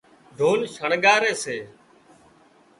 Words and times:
ڍول 0.37 0.59
شڻڳاري 0.75 1.33
سي 1.43 1.57